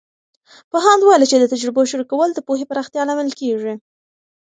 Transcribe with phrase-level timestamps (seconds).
[0.71, 3.73] پوهاند وویل چې د تجربو شریکول د پوهې پراختیا لامل کیږي.